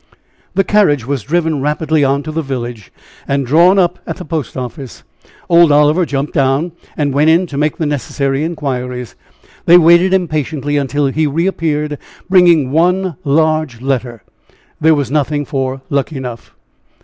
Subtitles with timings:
[0.55, 2.91] The carriage was driven rapidly on to the village,
[3.27, 5.03] and drawn up at the post office.
[5.47, 9.13] Old Oliver jumped down, and went in to make the necessary inquiries.
[9.65, 14.23] They waited impatiently until he reappeared, bringing one large letter.
[14.79, 16.55] There was nothing for Luckenough.